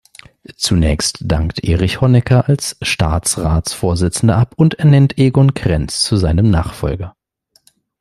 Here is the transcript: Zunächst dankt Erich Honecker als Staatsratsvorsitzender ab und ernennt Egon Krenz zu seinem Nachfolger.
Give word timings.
Zunächst 0.55 1.19
dankt 1.21 1.59
Erich 1.63 2.01
Honecker 2.01 2.49
als 2.49 2.75
Staatsratsvorsitzender 2.81 4.35
ab 4.35 4.55
und 4.57 4.73
ernennt 4.79 5.19
Egon 5.19 5.53
Krenz 5.53 6.01
zu 6.03 6.17
seinem 6.17 6.49
Nachfolger. 6.49 7.15